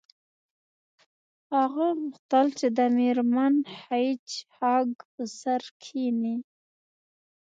[1.55, 3.53] هغه غوښتل چې د میرمن
[3.85, 4.27] هیج
[4.57, 6.37] هاګ په سر کښینی